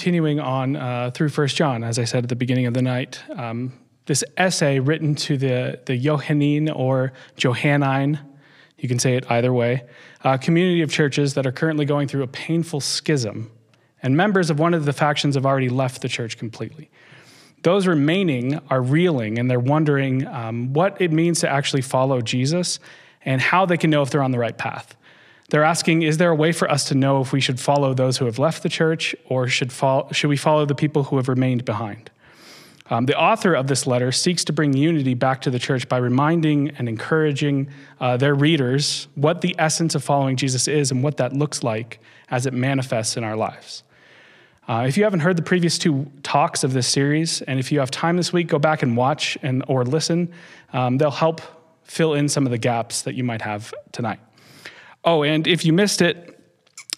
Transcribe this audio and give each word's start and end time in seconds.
continuing 0.00 0.40
on 0.40 0.76
uh, 0.76 1.10
through 1.12 1.28
First 1.28 1.56
John, 1.56 1.84
as 1.84 1.98
I 1.98 2.04
said 2.04 2.22
at 2.24 2.30
the 2.30 2.34
beginning 2.34 2.64
of 2.64 2.72
the 2.72 2.80
night. 2.80 3.20
Um, 3.36 3.74
this 4.06 4.24
essay 4.38 4.80
written 4.80 5.14
to 5.16 5.36
the, 5.36 5.78
the 5.84 5.94
Johannine 5.98 6.70
or 6.70 7.12
Johannine, 7.36 8.18
you 8.78 8.88
can 8.88 8.98
say 8.98 9.14
it 9.16 9.30
either 9.30 9.52
way, 9.52 9.84
a 10.24 10.38
community 10.38 10.80
of 10.80 10.90
churches 10.90 11.34
that 11.34 11.46
are 11.46 11.52
currently 11.52 11.84
going 11.84 12.08
through 12.08 12.22
a 12.22 12.26
painful 12.26 12.80
schism, 12.80 13.52
and 14.02 14.16
members 14.16 14.48
of 14.48 14.58
one 14.58 14.72
of 14.72 14.86
the 14.86 14.94
factions 14.94 15.34
have 15.34 15.44
already 15.44 15.68
left 15.68 16.00
the 16.00 16.08
church 16.08 16.38
completely. 16.38 16.90
Those 17.62 17.86
remaining 17.86 18.58
are 18.70 18.80
reeling 18.80 19.38
and 19.38 19.50
they're 19.50 19.60
wondering 19.60 20.26
um, 20.28 20.72
what 20.72 20.98
it 20.98 21.12
means 21.12 21.40
to 21.40 21.48
actually 21.50 21.82
follow 21.82 22.22
Jesus 22.22 22.80
and 23.26 23.38
how 23.38 23.66
they 23.66 23.76
can 23.76 23.90
know 23.90 24.00
if 24.00 24.08
they're 24.08 24.22
on 24.22 24.30
the 24.30 24.38
right 24.38 24.56
path. 24.56 24.96
They're 25.50 25.64
asking, 25.64 26.02
is 26.02 26.18
there 26.18 26.30
a 26.30 26.34
way 26.34 26.52
for 26.52 26.70
us 26.70 26.84
to 26.86 26.94
know 26.94 27.20
if 27.20 27.32
we 27.32 27.40
should 27.40 27.58
follow 27.58 27.92
those 27.92 28.18
who 28.18 28.24
have 28.24 28.38
left 28.38 28.62
the 28.62 28.68
church 28.68 29.16
or 29.26 29.48
should, 29.48 29.72
follow, 29.72 30.08
should 30.12 30.28
we 30.28 30.36
follow 30.36 30.64
the 30.64 30.76
people 30.76 31.04
who 31.04 31.16
have 31.16 31.28
remained 31.28 31.64
behind? 31.64 32.10
Um, 32.88 33.06
the 33.06 33.18
author 33.18 33.54
of 33.54 33.66
this 33.66 33.86
letter 33.86 34.12
seeks 34.12 34.44
to 34.44 34.52
bring 34.52 34.76
unity 34.76 35.14
back 35.14 35.40
to 35.42 35.50
the 35.50 35.58
church 35.58 35.88
by 35.88 35.98
reminding 35.98 36.70
and 36.70 36.88
encouraging 36.88 37.68
uh, 38.00 38.16
their 38.16 38.34
readers 38.34 39.08
what 39.16 39.40
the 39.40 39.54
essence 39.58 39.94
of 39.94 40.02
following 40.02 40.36
Jesus 40.36 40.66
is 40.68 40.90
and 40.90 41.02
what 41.02 41.16
that 41.18 41.32
looks 41.32 41.62
like 41.62 42.00
as 42.30 42.46
it 42.46 42.52
manifests 42.52 43.16
in 43.16 43.24
our 43.24 43.36
lives. 43.36 43.82
Uh, 44.68 44.84
if 44.86 44.96
you 44.96 45.02
haven't 45.02 45.20
heard 45.20 45.36
the 45.36 45.42
previous 45.42 45.78
two 45.78 46.10
talks 46.22 46.62
of 46.62 46.72
this 46.72 46.86
series, 46.86 47.42
and 47.42 47.58
if 47.58 47.72
you 47.72 47.80
have 47.80 47.90
time 47.90 48.16
this 48.16 48.32
week, 48.32 48.46
go 48.46 48.58
back 48.58 48.82
and 48.82 48.96
watch 48.96 49.36
and 49.42 49.64
or 49.66 49.84
listen. 49.84 50.32
Um, 50.72 50.98
they'll 50.98 51.10
help 51.10 51.40
fill 51.82 52.14
in 52.14 52.28
some 52.28 52.46
of 52.46 52.52
the 52.52 52.58
gaps 52.58 53.02
that 53.02 53.14
you 53.14 53.24
might 53.24 53.42
have 53.42 53.74
tonight. 53.90 54.20
Oh, 55.04 55.22
and 55.22 55.46
if 55.46 55.64
you 55.64 55.72
missed 55.72 56.02
it 56.02 56.38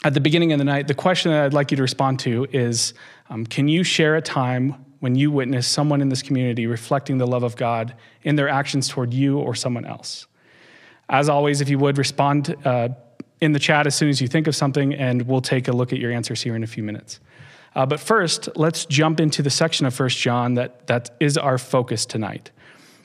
at 0.05 0.15
the 0.15 0.21
beginning 0.21 0.53
of 0.53 0.59
the 0.59 0.65
night, 0.65 0.89
the 0.89 0.95
question 0.95 1.31
that 1.31 1.45
I'd 1.45 1.55
like 1.55 1.71
you 1.71 1.77
to 1.77 1.83
respond 1.83 2.19
to 2.21 2.47
is 2.51 2.95
um, 3.31 3.47
Can 3.47 3.69
you 3.69 3.85
share 3.85 4.17
a 4.17 4.23
time 4.23 4.85
when 5.01 5.15
you 5.15 5.31
witness 5.31 5.67
someone 5.67 6.01
in 6.01 6.09
this 6.09 6.23
community 6.23 6.67
reflecting 6.67 7.19
the 7.19 7.27
love 7.27 7.43
of 7.43 7.57
God 7.57 7.95
in 8.23 8.37
their 8.37 8.49
actions 8.49 8.89
toward 8.89 9.15
you 9.15 9.39
or 9.39 9.55
someone 9.55 9.85
else? 9.85 10.27
As 11.09 11.29
always, 11.29 11.61
if 11.61 11.69
you 11.69 11.79
would 11.79 11.99
respond 11.99 12.57
uh, 12.65 12.89
in 13.41 13.53
the 13.53 13.59
chat 13.59 13.87
as 13.87 13.95
soon 13.95 14.09
as 14.09 14.21
you 14.21 14.29
think 14.29 14.47
of 14.47 14.57
something, 14.57 14.95
and 14.95 15.23
we'll 15.23 15.41
take 15.41 15.69
a 15.69 15.73
look 15.73 15.93
at 15.93 15.99
your 15.99 16.11
answers 16.13 16.43
here 16.43 16.57
in 16.57 16.63
a 16.63 16.67
few 16.67 16.83
minutes. 16.83 17.21
Uh, 17.75 17.87
but 17.87 18.01
first, 18.01 18.49
let's 18.57 18.85
jump 18.85 19.21
into 19.21 19.43
the 19.43 19.51
section 19.51 19.87
of 19.87 19.99
1 19.99 20.09
John 20.11 20.55
that, 20.55 20.87
that 20.89 21.11
is 21.21 21.39
our 21.39 21.59
focus 21.59 22.05
tonight. 22.05 22.51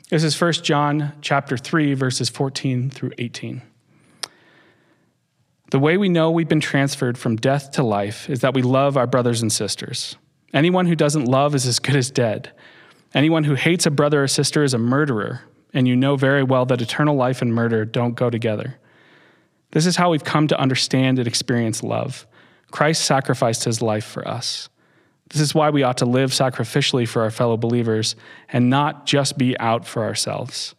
This 0.10 0.24
is 0.24 0.40
1 0.40 0.54
John 0.54 1.14
chapter 1.22 1.58
3, 1.58 1.94
verses 1.94 2.30
14 2.30 2.90
through 2.90 3.12
18. 3.18 3.62
The 5.70 5.80
way 5.80 5.98
we 5.98 6.08
know 6.08 6.32
we've 6.32 6.48
been 6.48 6.62
transferred 6.62 7.18
from 7.18 7.36
death 7.36 7.72
to 7.72 7.84
life 7.84 8.30
is 8.30 8.40
that 8.40 8.54
we 8.54 8.62
love 8.62 8.96
our 8.96 9.08
brothers 9.08 9.42
and 9.42 9.52
sisters. 9.52 10.16
Anyone 10.54 10.86
who 10.86 10.96
doesn't 10.96 11.26
love 11.26 11.54
is 11.56 11.66
as 11.66 11.80
good 11.80 11.98
as 11.98 12.10
dead. 12.10 12.54
Anyone 13.14 13.44
who 13.44 13.56
hates 13.56 13.86
a 13.86 13.92
brother 13.92 14.24
or 14.24 14.28
sister 14.28 14.64
is 14.64 14.74
a 14.74 14.78
murderer, 14.78 15.42
and 15.74 15.86
you 15.86 15.96
know 15.96 16.16
very 16.16 16.44
well 16.44 16.66
that 16.68 16.82
eternal 16.82 17.16
life 17.16 17.42
and 17.42 17.54
murder 17.54 17.84
don't 17.84 18.16
go 18.16 18.30
together. 18.30 18.78
This 19.72 19.86
is 19.86 19.98
how 19.98 20.12
we've 20.12 20.24
come 20.24 20.48
to 20.48 20.60
understand 20.60 21.20
and 21.20 21.28
experience 21.28 21.84
love. 21.84 22.26
Christ 22.72 23.04
sacrificed 23.04 23.66
his 23.66 23.82
life 23.82 24.06
for 24.06 24.26
us. 24.26 24.70
This 25.30 25.42
is 25.42 25.54
why 25.54 25.70
we 25.70 25.84
ought 25.84 25.98
to 25.98 26.06
live 26.06 26.32
sacrificially 26.32 27.06
for 27.06 27.24
our 27.24 27.32
fellow 27.32 27.58
believers 27.58 28.16
and 28.48 28.70
not 28.70 29.06
just 29.06 29.38
be 29.38 29.60
out 29.60 29.86
for 29.86 30.04
ourselves. 30.04 30.76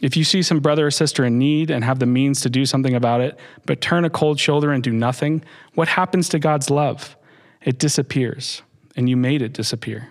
If 0.00 0.16
you 0.16 0.24
see 0.24 0.42
some 0.42 0.60
brother 0.60 0.86
or 0.86 0.90
sister 0.90 1.24
in 1.24 1.38
need 1.38 1.70
and 1.70 1.82
have 1.82 1.98
the 1.98 2.06
means 2.06 2.42
to 2.42 2.50
do 2.50 2.66
something 2.66 2.94
about 2.94 3.20
it, 3.22 3.38
but 3.64 3.80
turn 3.80 4.04
a 4.04 4.10
cold 4.10 4.38
shoulder 4.38 4.70
and 4.70 4.82
do 4.82 4.92
nothing, 4.92 5.42
what 5.74 5.88
happens 5.88 6.28
to 6.30 6.38
God's 6.38 6.68
love? 6.68 7.16
It 7.62 7.78
disappears, 7.78 8.62
and 8.94 9.08
you 9.08 9.16
made 9.16 9.40
it 9.40 9.52
disappear. 9.52 10.10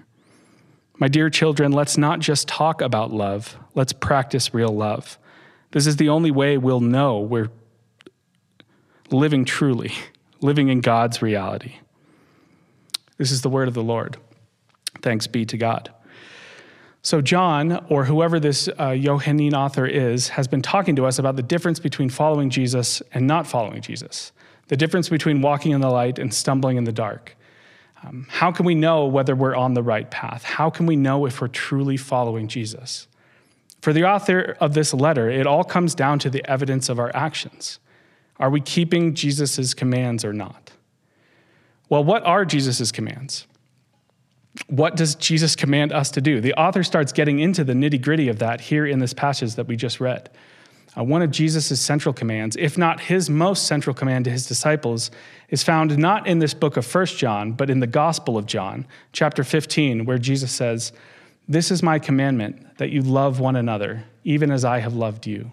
My 0.97 1.08
dear 1.08 1.30
children, 1.30 1.72
let's 1.72 1.97
not 1.97 2.19
just 2.19 2.47
talk 2.47 2.81
about 2.81 3.11
love, 3.11 3.58
let's 3.75 3.94
practice 3.94 4.53
real 4.53 4.69
love. 4.69 5.19
This 5.72 5.88
is 5.88 5.97
the 5.97 6.09
only 6.09 6.32
way 6.32 6.58
we'll 6.58 6.80
know 6.80 7.20
we're 7.20 7.52
living 9.11 9.45
truly, 9.45 9.92
living 10.42 10.70
in 10.70 10.82
God's 10.82 11.21
reality. 11.21 11.76
This 13.17 13.32
is 13.32 13.42
the 13.42 13.49
word 13.49 13.67
of 13.67 13.73
the 13.73 13.83
Lord. 13.83 14.17
Thanks 15.02 15.27
be 15.27 15.45
to 15.45 15.58
God. 15.58 15.93
So, 17.05 17.21
John, 17.21 17.86
or 17.88 18.05
whoever 18.05 18.39
this 18.39 18.67
uh, 18.80 18.95
Johannine 18.95 19.54
author 19.54 19.86
is, 19.86 20.30
has 20.30 20.48
been 20.48 20.64
talking 20.64 20.95
to 20.95 21.05
us 21.05 21.20
about 21.20 21.36
the 21.36 21.43
difference 21.43 21.77
between 21.77 22.10
following 22.10 22.49
Jesus 22.49 22.99
and 23.14 23.27
not 23.27 23.45
following 23.45 23.80
Jesus, 23.80 24.32
the 24.70 24.76
difference 24.76 25.08
between 25.08 25.39
walking 25.44 25.71
in 25.71 25.82
the 25.82 25.89
light 25.92 26.17
and 26.17 26.33
stumbling 26.33 26.77
in 26.77 26.83
the 26.83 26.92
dark. 26.92 27.38
Um, 28.04 28.26
how 28.27 28.52
can 28.52 28.65
we 28.65 28.73
know 28.73 29.05
whether 29.05 29.36
we're 29.36 29.54
on 29.55 29.76
the 29.76 29.83
right 29.83 30.10
path? 30.10 30.42
How 30.44 30.71
can 30.71 30.88
we 30.88 30.95
know 30.95 31.27
if 31.27 31.42
we're 31.42 31.48
truly 31.48 31.95
following 31.95 32.48
Jesus? 32.48 33.08
For 33.83 33.94
the 33.94 34.05
author 34.05 34.58
of 34.60 34.73
this 34.73 34.92
letter, 34.92 35.30
it 35.30 35.45
all 35.45 35.64
comes 35.64 35.94
down 35.94 36.17
to 36.20 36.32
the 36.32 36.44
evidence 36.49 36.89
of 36.89 36.98
our 36.98 37.11
actions. 37.15 37.77
Are 38.39 38.49
we 38.49 38.61
keeping 38.61 39.14
Jesus' 39.14 39.76
commands 39.76 40.26
or 40.26 40.33
not? 40.33 40.71
Well, 41.88 42.04
what 42.04 42.23
are 42.26 42.45
Jesus' 42.45 42.92
commands? 42.92 43.45
What 44.67 44.95
does 44.95 45.16
Jesus 45.16 45.55
command 45.55 45.92
us 45.92 46.11
to 46.11 46.21
do? 46.21 46.42
The 46.42 46.54
author 46.54 46.83
starts 46.83 47.11
getting 47.11 47.39
into 47.39 47.64
the 47.64 47.73
nitty 47.73 48.02
gritty 48.02 48.30
of 48.30 48.39
that 48.39 48.61
here 48.61 48.86
in 48.86 48.99
this 48.99 49.14
passage 49.14 49.55
that 49.55 49.67
we 49.67 49.76
just 49.76 49.99
read. 49.99 50.30
Uh, 50.98 51.04
one 51.04 51.21
of 51.21 51.30
Jesus' 51.30 51.80
central 51.80 52.14
commands, 52.14 52.55
if 52.55 52.77
not 52.77 53.02
his 53.02 53.30
most 53.30 53.67
central 53.67 53.94
command 53.94 54.26
to 54.26 54.32
his 54.32 54.48
disciples, 54.48 55.11
is 55.49 55.61
found 55.61 55.98
not 55.98 56.26
in 56.26 56.39
this 56.39 56.54
book 56.54 56.77
of 56.77 56.86
First 56.86 57.17
John, 57.17 57.52
but 57.52 57.70
in 57.70 57.82
the 57.82 57.88
Gospel 57.88 58.38
of 58.38 58.45
John, 58.45 58.88
chapter 59.11 59.44
15, 59.44 60.05
where 60.05 60.17
Jesus 60.17 60.52
says, 60.52 60.94
This 61.48 61.70
is 61.70 61.83
my 61.83 61.99
commandment, 61.99 62.77
that 62.77 62.92
you 62.92 63.02
love 63.02 63.39
one 63.39 63.58
another, 63.58 64.05
even 64.23 64.52
as 64.52 64.64
I 64.64 64.80
have 64.80 64.94
loved 64.94 65.27
you. 65.27 65.52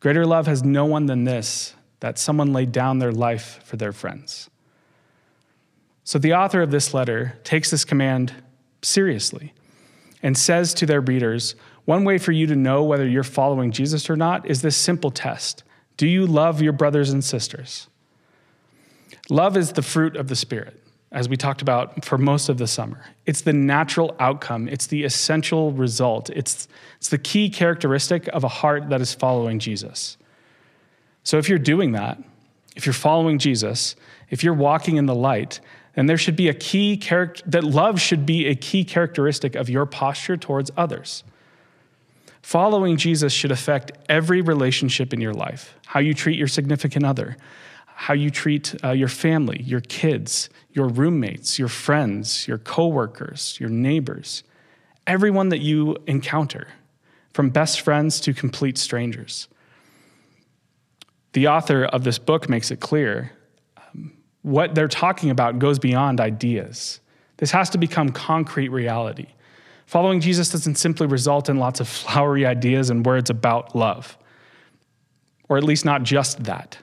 Greater 0.00 0.24
love 0.26 0.46
has 0.46 0.62
no 0.62 0.86
one 0.86 1.06
than 1.06 1.24
this, 1.24 1.74
that 2.00 2.18
someone 2.18 2.52
laid 2.52 2.72
down 2.72 2.98
their 2.98 3.12
life 3.12 3.60
for 3.64 3.76
their 3.76 3.92
friends. 3.92 4.48
So 6.04 6.18
the 6.18 6.34
author 6.34 6.60
of 6.62 6.70
this 6.70 6.92
letter 6.92 7.38
takes 7.44 7.70
this 7.70 7.84
command 7.84 8.34
seriously 8.82 9.54
and 10.22 10.36
says 10.36 10.74
to 10.74 10.86
their 10.86 11.00
readers, 11.00 11.54
one 11.86 12.04
way 12.04 12.18
for 12.18 12.32
you 12.32 12.46
to 12.46 12.56
know 12.56 12.82
whether 12.82 13.06
you're 13.06 13.22
following 13.22 13.70
Jesus 13.70 14.08
or 14.08 14.16
not 14.16 14.46
is 14.46 14.62
this 14.62 14.76
simple 14.76 15.10
test 15.10 15.64
Do 15.96 16.06
you 16.06 16.26
love 16.26 16.62
your 16.62 16.72
brothers 16.72 17.10
and 17.10 17.24
sisters? 17.24 17.88
Love 19.30 19.56
is 19.56 19.72
the 19.72 19.82
fruit 19.82 20.16
of 20.16 20.28
the 20.28 20.36
Spirit, 20.36 20.82
as 21.10 21.30
we 21.30 21.36
talked 21.36 21.62
about 21.62 22.04
for 22.04 22.18
most 22.18 22.50
of 22.50 22.58
the 22.58 22.66
summer. 22.66 23.00
It's 23.24 23.40
the 23.40 23.54
natural 23.54 24.14
outcome, 24.20 24.68
it's 24.68 24.86
the 24.86 25.04
essential 25.04 25.72
result, 25.72 26.28
it's, 26.30 26.68
it's 26.98 27.08
the 27.08 27.18
key 27.18 27.48
characteristic 27.48 28.28
of 28.28 28.44
a 28.44 28.48
heart 28.48 28.90
that 28.90 29.00
is 29.00 29.14
following 29.14 29.58
Jesus. 29.58 30.18
So 31.22 31.38
if 31.38 31.48
you're 31.48 31.58
doing 31.58 31.92
that, 31.92 32.22
if 32.76 32.84
you're 32.84 32.92
following 32.92 33.38
Jesus, 33.38 33.96
if 34.28 34.44
you're 34.44 34.52
walking 34.52 34.96
in 34.96 35.06
the 35.06 35.14
light, 35.14 35.60
and 35.96 36.08
there 36.08 36.18
should 36.18 36.36
be 36.36 36.48
a 36.48 36.54
key 36.54 36.96
character, 36.96 37.42
that 37.46 37.64
love 37.64 38.00
should 38.00 38.26
be 38.26 38.46
a 38.46 38.54
key 38.54 38.84
characteristic 38.84 39.54
of 39.54 39.68
your 39.68 39.86
posture 39.86 40.36
towards 40.36 40.70
others. 40.76 41.22
Following 42.42 42.96
Jesus 42.96 43.32
should 43.32 43.50
affect 43.50 43.92
every 44.08 44.42
relationship 44.42 45.12
in 45.12 45.20
your 45.20 45.32
life 45.32 45.76
how 45.86 46.00
you 46.00 46.12
treat 46.12 46.38
your 46.38 46.48
significant 46.48 47.04
other, 47.04 47.36
how 47.86 48.14
you 48.14 48.30
treat 48.30 48.74
uh, 48.82 48.90
your 48.90 49.08
family, 49.08 49.62
your 49.62 49.80
kids, 49.80 50.50
your 50.72 50.88
roommates, 50.88 51.58
your 51.58 51.68
friends, 51.68 52.48
your 52.48 52.58
coworkers, 52.58 53.58
your 53.60 53.70
neighbors, 53.70 54.42
everyone 55.06 55.50
that 55.50 55.60
you 55.60 55.96
encounter, 56.06 56.68
from 57.32 57.50
best 57.50 57.80
friends 57.80 58.20
to 58.20 58.34
complete 58.34 58.76
strangers. 58.76 59.48
The 61.32 61.48
author 61.48 61.84
of 61.84 62.04
this 62.04 62.18
book 62.18 62.48
makes 62.48 62.70
it 62.70 62.80
clear 62.80 63.32
what 64.44 64.74
they're 64.74 64.88
talking 64.88 65.30
about 65.30 65.58
goes 65.58 65.78
beyond 65.78 66.20
ideas. 66.20 67.00
This 67.38 67.50
has 67.52 67.70
to 67.70 67.78
become 67.78 68.10
concrete 68.10 68.68
reality. 68.68 69.28
Following 69.86 70.20
Jesus 70.20 70.50
doesn't 70.50 70.74
simply 70.74 71.06
result 71.06 71.48
in 71.48 71.56
lots 71.56 71.80
of 71.80 71.88
flowery 72.02 72.44
ideas 72.44 72.90
and 72.90 73.04
words 73.04 73.30
about 73.30 73.74
love, 73.74 74.18
or 75.48 75.56
at 75.56 75.64
least 75.64 75.86
not 75.86 76.02
just 76.02 76.44
that. 76.44 76.78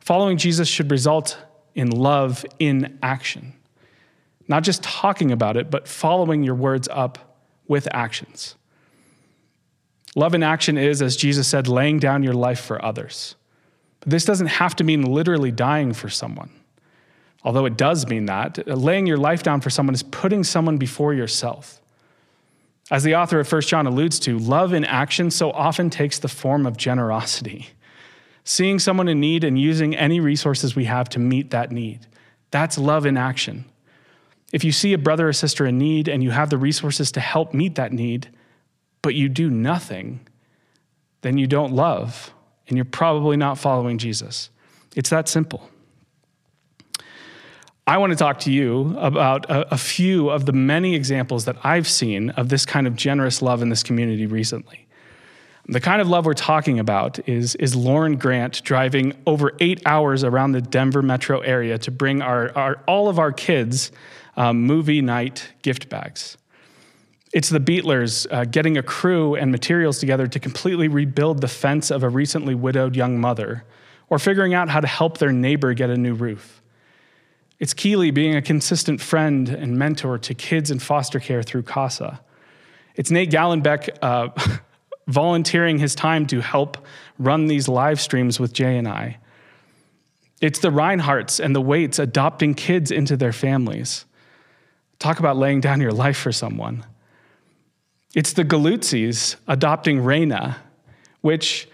Following 0.00 0.36
Jesus 0.36 0.66
should 0.66 0.90
result 0.90 1.38
in 1.76 1.90
love 1.90 2.44
in 2.58 2.98
action. 3.04 3.52
Not 4.48 4.64
just 4.64 4.82
talking 4.82 5.30
about 5.30 5.56
it, 5.56 5.70
but 5.70 5.86
following 5.86 6.42
your 6.42 6.54
words 6.56 6.88
up 6.90 7.38
with 7.68 7.86
actions. 7.92 8.56
Love 10.16 10.34
in 10.34 10.42
action 10.42 10.76
is, 10.76 11.00
as 11.02 11.16
Jesus 11.16 11.46
said, 11.46 11.68
laying 11.68 12.00
down 12.00 12.24
your 12.24 12.34
life 12.34 12.60
for 12.60 12.84
others. 12.84 13.36
But 14.00 14.10
this 14.10 14.24
doesn't 14.24 14.46
have 14.48 14.74
to 14.76 14.84
mean 14.84 15.02
literally 15.02 15.52
dying 15.52 15.92
for 15.92 16.08
someone 16.08 16.50
although 17.42 17.66
it 17.66 17.76
does 17.76 18.06
mean 18.06 18.26
that, 18.26 18.66
laying 18.66 19.06
your 19.06 19.16
life 19.16 19.42
down 19.42 19.60
for 19.60 19.70
someone 19.70 19.94
is 19.94 20.02
putting 20.02 20.44
someone 20.44 20.78
before 20.78 21.14
yourself. 21.14 21.80
As 22.90 23.02
the 23.02 23.16
author 23.16 23.40
of 23.40 23.50
1 23.50 23.62
John 23.62 23.86
alludes 23.86 24.18
to, 24.20 24.38
love 24.38 24.72
in 24.72 24.84
action 24.84 25.30
so 25.30 25.50
often 25.50 25.90
takes 25.90 26.18
the 26.18 26.28
form 26.28 26.66
of 26.66 26.76
generosity. 26.76 27.68
Seeing 28.44 28.78
someone 28.78 29.08
in 29.08 29.18
need 29.18 29.42
and 29.42 29.58
using 29.58 29.96
any 29.96 30.20
resources 30.20 30.76
we 30.76 30.84
have 30.84 31.08
to 31.10 31.18
meet 31.18 31.50
that 31.50 31.72
need. 31.72 32.06
That's 32.52 32.78
love 32.78 33.04
in 33.04 33.16
action. 33.16 33.64
If 34.52 34.62
you 34.62 34.70
see 34.70 34.92
a 34.92 34.98
brother 34.98 35.28
or 35.28 35.32
sister 35.32 35.66
in 35.66 35.78
need 35.78 36.06
and 36.06 36.22
you 36.22 36.30
have 36.30 36.50
the 36.50 36.58
resources 36.58 37.10
to 37.12 37.20
help 37.20 37.52
meet 37.52 37.74
that 37.74 37.92
need, 37.92 38.28
but 39.02 39.16
you 39.16 39.28
do 39.28 39.50
nothing, 39.50 40.20
then 41.22 41.38
you 41.38 41.48
don't 41.48 41.72
love, 41.72 42.32
and 42.68 42.76
you're 42.76 42.84
probably 42.84 43.36
not 43.36 43.58
following 43.58 43.98
Jesus. 43.98 44.50
It's 44.94 45.10
that 45.10 45.28
simple. 45.28 45.68
I 47.88 47.98
want 47.98 48.10
to 48.10 48.16
talk 48.16 48.40
to 48.40 48.50
you 48.50 48.96
about 48.98 49.48
a, 49.48 49.74
a, 49.74 49.78
few 49.78 50.28
of 50.28 50.44
the 50.44 50.52
many 50.52 50.96
examples 50.96 51.44
that 51.44 51.56
I've 51.62 51.86
seen 51.86 52.30
of 52.30 52.48
this 52.48 52.66
kind 52.66 52.84
of 52.88 52.96
generous 52.96 53.42
love 53.42 53.62
in 53.62 53.68
this 53.68 53.84
community 53.84 54.26
recently. 54.26 54.88
The 55.68 55.78
kind 55.78 56.00
of 56.00 56.08
love 56.08 56.26
we're 56.26 56.34
talking 56.34 56.80
about 56.80 57.28
is, 57.28 57.54
is 57.54 57.76
Lauren 57.76 58.16
Grant 58.16 58.64
driving 58.64 59.12
over 59.24 59.52
eight 59.60 59.82
hours 59.86 60.24
around 60.24 60.50
the 60.50 60.60
Denver 60.60 61.00
metro 61.00 61.38
area 61.40 61.78
to 61.78 61.92
bring 61.92 62.22
our, 62.22 62.50
our 62.58 62.82
all 62.88 63.08
of 63.08 63.20
our 63.20 63.30
kids 63.30 63.92
um, 64.36 64.62
movie 64.62 65.00
night 65.00 65.52
gift 65.62 65.88
bags. 65.88 66.36
It's 67.32 67.50
the 67.50 67.60
Beatlers 67.60 68.26
uh, 68.32 68.46
getting 68.46 68.76
a 68.76 68.82
crew 68.82 69.36
and 69.36 69.52
materials 69.52 70.00
together 70.00 70.26
to 70.26 70.40
completely 70.40 70.88
rebuild 70.88 71.40
the 71.40 71.48
fence 71.48 71.92
of 71.92 72.02
a 72.02 72.08
recently 72.08 72.56
widowed 72.56 72.96
young 72.96 73.20
mother, 73.20 73.64
or 74.08 74.18
figuring 74.18 74.54
out 74.54 74.70
how 74.70 74.80
to 74.80 74.88
help 74.88 75.18
their 75.18 75.32
neighbor 75.32 75.72
get 75.72 75.88
a 75.88 75.96
new 75.96 76.14
roof. 76.14 76.62
It's 77.58 77.72
Keeley 77.72 78.10
being 78.10 78.36
a 78.36 78.42
consistent 78.42 79.00
friend 79.00 79.48
and 79.48 79.78
mentor 79.78 80.18
to 80.18 80.34
kids 80.34 80.70
in 80.70 80.78
foster 80.78 81.18
care 81.18 81.42
through 81.42 81.62
CASA. 81.62 82.20
It's 82.94 83.10
Nate 83.10 83.30
Gallenbeck 83.30 83.88
uh, 84.02 84.28
volunteering 85.08 85.78
his 85.78 85.94
time 85.94 86.26
to 86.26 86.40
help 86.40 86.76
run 87.18 87.46
these 87.46 87.68
live 87.68 88.00
streams 88.00 88.38
with 88.38 88.52
Jay 88.52 88.76
and 88.76 88.86
I. 88.86 89.18
It's 90.40 90.58
the 90.58 90.70
Reinhardts 90.70 91.42
and 91.42 91.56
the 91.56 91.60
Waits 91.62 91.98
adopting 91.98 92.54
kids 92.54 92.90
into 92.90 93.16
their 93.16 93.32
families. 93.32 94.04
Talk 94.98 95.18
about 95.18 95.36
laying 95.36 95.60
down 95.60 95.80
your 95.80 95.92
life 95.92 96.18
for 96.18 96.32
someone. 96.32 96.84
It's 98.14 98.34
the 98.34 98.44
Galutzis 98.44 99.36
adopting 99.48 100.00
Reina, 100.00 100.56
which 101.22 101.68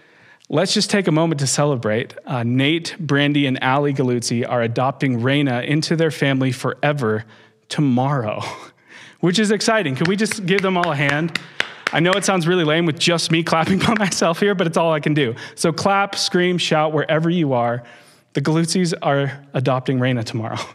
Let's 0.49 0.73
just 0.73 0.89
take 0.89 1.07
a 1.07 1.11
moment 1.11 1.39
to 1.39 1.47
celebrate. 1.47 2.15
Uh, 2.25 2.43
Nate, 2.43 2.95
Brandy, 2.99 3.45
and 3.45 3.57
Ali 3.61 3.93
Galuzzi 3.93 4.47
are 4.47 4.61
adopting 4.61 5.21
Raina 5.21 5.65
into 5.65 5.95
their 5.95 6.11
family 6.11 6.51
forever 6.51 7.23
tomorrow, 7.69 8.41
which 9.21 9.39
is 9.39 9.51
exciting. 9.51 9.95
Can 9.95 10.05
we 10.09 10.15
just 10.15 10.45
give 10.45 10.61
them 10.61 10.77
all 10.77 10.91
a 10.91 10.95
hand? 10.95 11.39
I 11.93 12.01
know 12.01 12.11
it 12.11 12.25
sounds 12.25 12.45
really 12.45 12.65
lame 12.65 12.85
with 12.85 12.99
just 12.99 13.31
me 13.31 13.41
clapping 13.43 13.79
by 13.79 13.93
myself 13.97 14.39
here, 14.39 14.53
but 14.53 14.67
it's 14.67 14.77
all 14.77 14.91
I 14.91 14.99
can 14.99 15.13
do. 15.13 15.35
So 15.55 15.71
clap, 15.71 16.15
scream, 16.15 16.57
shout 16.57 16.91
wherever 16.91 17.29
you 17.29 17.53
are. 17.53 17.83
The 18.33 18.41
Galuzzis 18.41 18.93
are 19.01 19.45
adopting 19.53 19.99
Raina 19.99 20.23
tomorrow. 20.23 20.59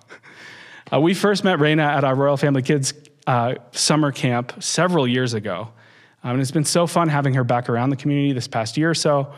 Uh, 0.91 0.99
we 0.99 1.13
first 1.13 1.45
met 1.45 1.59
Raina 1.59 1.83
at 1.83 2.03
our 2.03 2.15
Royal 2.15 2.39
Family 2.39 2.63
Kids 2.63 2.95
uh, 3.27 3.57
summer 3.73 4.11
camp 4.11 4.55
several 4.63 5.07
years 5.07 5.35
ago. 5.35 5.69
Um, 6.25 6.31
and 6.31 6.41
it's 6.41 6.51
been 6.51 6.65
so 6.65 6.87
fun 6.87 7.11
having 7.11 7.35
her 7.35 7.45
back 7.45 7.69
around 7.69 7.91
the 7.91 7.97
community 7.97 8.33
this 8.33 8.49
past 8.49 8.79
year 8.79 8.89
or 8.89 8.95
so. 8.95 9.31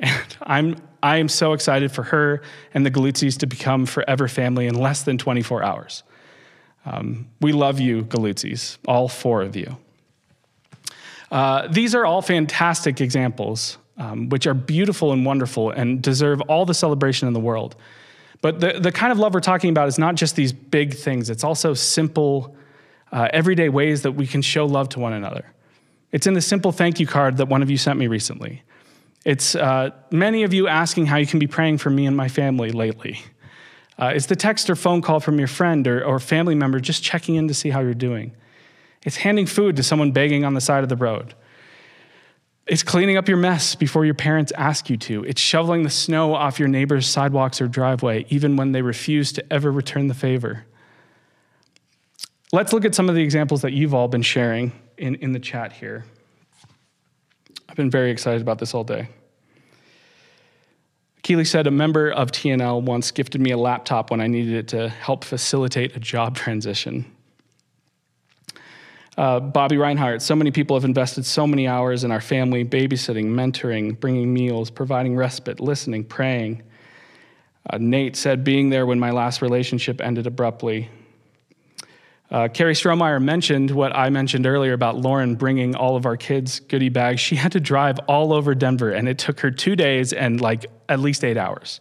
And 0.00 0.36
I'm, 0.42 0.76
I 1.02 1.18
am 1.18 1.28
so 1.28 1.52
excited 1.52 1.92
for 1.92 2.02
her 2.04 2.42
and 2.74 2.84
the 2.84 2.90
Galutzis 2.90 3.38
to 3.38 3.46
become 3.46 3.86
forever 3.86 4.28
family 4.28 4.66
in 4.66 4.74
less 4.74 5.02
than 5.02 5.18
24 5.18 5.62
hours. 5.62 6.02
Um, 6.86 7.28
we 7.40 7.52
love 7.52 7.78
you, 7.78 8.04
Galutzis, 8.04 8.78
all 8.88 9.08
four 9.08 9.42
of 9.42 9.54
you. 9.56 9.76
Uh, 11.30 11.68
these 11.68 11.94
are 11.94 12.04
all 12.04 12.22
fantastic 12.22 13.00
examples, 13.00 13.78
um, 13.98 14.28
which 14.30 14.46
are 14.46 14.54
beautiful 14.54 15.12
and 15.12 15.24
wonderful 15.24 15.70
and 15.70 16.02
deserve 16.02 16.40
all 16.42 16.64
the 16.64 16.74
celebration 16.74 17.28
in 17.28 17.34
the 17.34 17.40
world. 17.40 17.76
But 18.42 18.60
the, 18.60 18.80
the 18.80 18.90
kind 18.90 19.12
of 19.12 19.18
love 19.18 19.34
we're 19.34 19.40
talking 19.40 19.70
about 19.70 19.88
is 19.88 19.98
not 19.98 20.14
just 20.14 20.34
these 20.34 20.52
big 20.52 20.94
things, 20.94 21.30
it's 21.30 21.44
also 21.44 21.74
simple, 21.74 22.56
uh, 23.12 23.28
everyday 23.32 23.68
ways 23.68 24.02
that 24.02 24.12
we 24.12 24.26
can 24.26 24.42
show 24.42 24.64
love 24.64 24.88
to 24.90 24.98
one 24.98 25.12
another. 25.12 25.52
It's 26.10 26.26
in 26.26 26.34
the 26.34 26.40
simple 26.40 26.72
thank 26.72 26.98
you 26.98 27.06
card 27.06 27.36
that 27.36 27.46
one 27.46 27.62
of 27.62 27.70
you 27.70 27.76
sent 27.76 27.98
me 27.98 28.06
recently. 28.06 28.62
It's 29.24 29.54
uh, 29.54 29.90
many 30.10 30.44
of 30.44 30.54
you 30.54 30.66
asking 30.66 31.06
how 31.06 31.16
you 31.16 31.26
can 31.26 31.38
be 31.38 31.46
praying 31.46 31.78
for 31.78 31.90
me 31.90 32.06
and 32.06 32.16
my 32.16 32.28
family 32.28 32.70
lately. 32.70 33.22
Uh, 33.98 34.12
it's 34.14 34.26
the 34.26 34.36
text 34.36 34.70
or 34.70 34.76
phone 34.76 35.02
call 35.02 35.20
from 35.20 35.38
your 35.38 35.48
friend 35.48 35.86
or, 35.86 36.02
or 36.02 36.18
family 36.18 36.54
member 36.54 36.80
just 36.80 37.02
checking 37.02 37.34
in 37.34 37.48
to 37.48 37.54
see 37.54 37.68
how 37.68 37.80
you're 37.80 37.92
doing. 37.92 38.32
It's 39.04 39.16
handing 39.16 39.46
food 39.46 39.76
to 39.76 39.82
someone 39.82 40.12
begging 40.12 40.44
on 40.44 40.54
the 40.54 40.60
side 40.60 40.82
of 40.82 40.88
the 40.88 40.96
road. 40.96 41.34
It's 42.66 42.82
cleaning 42.82 43.16
up 43.16 43.28
your 43.28 43.36
mess 43.36 43.74
before 43.74 44.04
your 44.04 44.14
parents 44.14 44.52
ask 44.56 44.88
you 44.88 44.96
to. 44.98 45.24
It's 45.24 45.40
shoveling 45.40 45.82
the 45.82 45.90
snow 45.90 46.34
off 46.34 46.58
your 46.58 46.68
neighbor's 46.68 47.06
sidewalks 47.06 47.60
or 47.60 47.66
driveway, 47.66 48.26
even 48.28 48.56
when 48.56 48.72
they 48.72 48.80
refuse 48.80 49.32
to 49.32 49.52
ever 49.52 49.70
return 49.72 50.06
the 50.06 50.14
favor. 50.14 50.64
Let's 52.52 52.72
look 52.72 52.84
at 52.84 52.94
some 52.94 53.08
of 53.08 53.14
the 53.14 53.22
examples 53.22 53.62
that 53.62 53.72
you've 53.72 53.94
all 53.94 54.08
been 54.08 54.22
sharing 54.22 54.72
in, 54.96 55.16
in 55.16 55.32
the 55.32 55.38
chat 55.40 55.72
here. 55.72 56.04
I've 57.70 57.76
been 57.76 57.90
very 57.90 58.10
excited 58.10 58.42
about 58.42 58.58
this 58.58 58.74
all 58.74 58.82
day. 58.82 59.08
Keeley 61.22 61.44
said 61.44 61.68
a 61.68 61.70
member 61.70 62.10
of 62.10 62.32
TNL 62.32 62.82
once 62.82 63.12
gifted 63.12 63.40
me 63.40 63.52
a 63.52 63.56
laptop 63.56 64.10
when 64.10 64.20
I 64.20 64.26
needed 64.26 64.54
it 64.54 64.68
to 64.68 64.88
help 64.88 65.22
facilitate 65.22 65.94
a 65.94 66.00
job 66.00 66.34
transition. 66.34 67.04
Uh, 69.16 69.38
Bobby 69.38 69.76
Reinhardt, 69.76 70.20
so 70.20 70.34
many 70.34 70.50
people 70.50 70.74
have 70.74 70.84
invested 70.84 71.24
so 71.24 71.46
many 71.46 71.68
hours 71.68 72.02
in 72.02 72.10
our 72.10 72.20
family, 72.20 72.64
babysitting, 72.64 73.26
mentoring, 73.26 74.00
bringing 74.00 74.34
meals, 74.34 74.68
providing 74.68 75.14
respite, 75.14 75.60
listening, 75.60 76.02
praying. 76.02 76.62
Uh, 77.68 77.78
Nate 77.78 78.16
said, 78.16 78.42
being 78.42 78.70
there 78.70 78.84
when 78.84 78.98
my 78.98 79.12
last 79.12 79.42
relationship 79.42 80.00
ended 80.00 80.26
abruptly, 80.26 80.88
uh, 82.30 82.48
Carrie 82.48 82.74
Strohmeyer 82.74 83.20
mentioned 83.20 83.70
what 83.70 83.94
I 83.94 84.08
mentioned 84.10 84.46
earlier 84.46 84.72
about 84.72 84.96
Lauren 84.96 85.34
bringing 85.34 85.74
all 85.74 85.96
of 85.96 86.06
our 86.06 86.16
kids 86.16 86.60
goodie 86.60 86.88
bags. 86.88 87.20
She 87.20 87.34
had 87.34 87.52
to 87.52 87.60
drive 87.60 87.98
all 88.00 88.32
over 88.32 88.54
Denver, 88.54 88.90
and 88.90 89.08
it 89.08 89.18
took 89.18 89.40
her 89.40 89.50
two 89.50 89.74
days 89.74 90.12
and 90.12 90.40
like 90.40 90.66
at 90.88 91.00
least 91.00 91.24
eight 91.24 91.36
hours. 91.36 91.80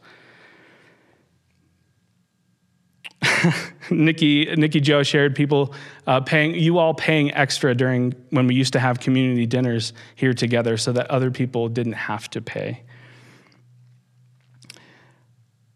Nikki, 3.92 4.46
Nikki 4.56 4.80
Joe 4.80 5.04
shared 5.04 5.36
people 5.36 5.74
uh, 6.08 6.22
paying, 6.22 6.56
you 6.56 6.78
all 6.78 6.94
paying 6.94 7.34
extra 7.34 7.76
during 7.76 8.14
when 8.30 8.48
we 8.48 8.56
used 8.56 8.74
to 8.74 8.80
have 8.80 9.00
community 9.00 9.46
dinners 9.46 9.94
here 10.16 10.34
together 10.34 10.78
so 10.78 10.92
that 10.94 11.10
other 11.12 11.30
people 11.30 11.70
didn't 11.70 11.94
have 11.94 12.30
to 12.32 12.42
pay. 12.42 12.82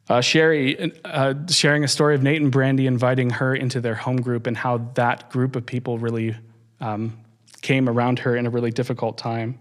Uh, 0.10 0.20
Sherry 0.20 0.92
uh, 1.06 1.34
sharing 1.50 1.84
a 1.84 1.88
story 1.88 2.16
of 2.16 2.22
Nate 2.22 2.42
and 2.42 2.52
Brandy 2.52 2.88
inviting 2.88 3.30
her 3.30 3.56
into 3.56 3.80
their 3.80 3.96
home 3.96 4.18
group 4.18 4.48
and 4.48 4.58
how 4.58 4.80
that 4.96 5.30
group 5.30 5.56
of 5.56 5.66
people 5.66 5.98
really 5.98 6.36
um, 6.82 7.18
came 7.62 7.88
around 7.88 8.20
her 8.20 8.36
in 8.36 8.46
a 8.46 8.50
really 8.50 8.72
difficult 8.72 9.18
time. 9.18 9.60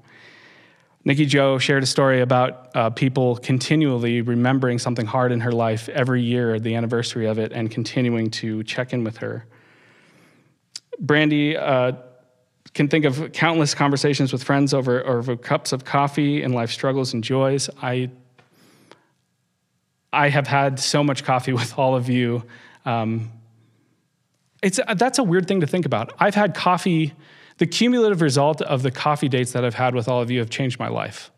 Nikki 1.04 1.26
Joe 1.26 1.58
shared 1.58 1.82
a 1.82 1.86
story 1.86 2.20
about 2.20 2.70
uh, 2.76 2.90
people 2.90 3.36
continually 3.36 4.20
remembering 4.20 4.78
something 4.78 5.06
hard 5.06 5.32
in 5.32 5.40
her 5.40 5.52
life 5.52 5.88
every 5.88 6.22
year, 6.22 6.60
the 6.60 6.74
anniversary 6.76 7.26
of 7.26 7.38
it, 7.38 7.52
and 7.52 7.70
continuing 7.70 8.30
to 8.30 8.62
check 8.62 8.92
in 8.92 9.02
with 9.02 9.16
her. 9.18 9.46
Brandy 11.00 11.56
uh, 11.56 11.92
can 12.74 12.88
think 12.88 13.04
of 13.04 13.32
countless 13.32 13.74
conversations 13.74 14.32
with 14.32 14.44
friends 14.44 14.72
over, 14.72 15.04
over 15.06 15.36
cups 15.36 15.72
of 15.72 15.84
coffee 15.84 16.42
and 16.42 16.54
life 16.54 16.70
struggles 16.70 17.14
and 17.14 17.24
joys. 17.24 17.68
I 17.80 18.10
I 20.12 20.28
have 20.28 20.46
had 20.46 20.78
so 20.78 21.02
much 21.02 21.24
coffee 21.24 21.52
with 21.60 21.78
all 21.78 21.94
of 21.94 22.08
you. 22.08 22.44
Um, 22.84 23.30
it's, 24.62 24.78
that's 24.96 25.18
a 25.18 25.24
weird 25.24 25.48
thing 25.48 25.60
to 25.60 25.66
think 25.66 25.86
about. 25.86 26.12
I've 26.18 26.34
had 26.34 26.54
coffee, 26.54 27.14
the 27.58 27.66
cumulative 27.66 28.20
result 28.20 28.62
of 28.62 28.82
the 28.82 28.90
coffee 28.90 29.28
dates 29.28 29.52
that 29.52 29.64
I've 29.64 29.74
had 29.74 29.94
with 29.94 30.08
all 30.08 30.22
of 30.22 30.30
you 30.30 30.38
have 30.38 30.50
changed 30.50 30.78
my 30.78 30.88
life. 30.88 31.30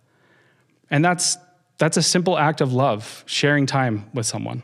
And 0.90 1.04
that's, 1.04 1.38
that's 1.78 1.96
a 1.96 2.02
simple 2.02 2.38
act 2.38 2.60
of 2.60 2.72
love, 2.72 3.24
sharing 3.26 3.66
time 3.66 4.10
with 4.12 4.26
someone. 4.26 4.62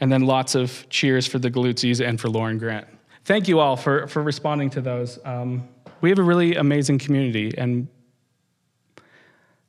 And 0.00 0.10
then 0.12 0.22
lots 0.22 0.54
of 0.54 0.86
cheers 0.88 1.26
for 1.26 1.38
the 1.38 1.50
Galutzis 1.50 2.06
and 2.06 2.20
for 2.20 2.28
Lauren 2.28 2.58
Grant. 2.58 2.86
Thank 3.24 3.48
you 3.48 3.60
all 3.60 3.76
for, 3.76 4.06
for 4.06 4.22
responding 4.22 4.70
to 4.70 4.80
those. 4.80 5.18
Um, 5.24 5.68
we 6.00 6.08
have 6.08 6.18
a 6.18 6.22
really 6.22 6.56
amazing 6.56 6.98
community, 6.98 7.52
and 7.58 7.86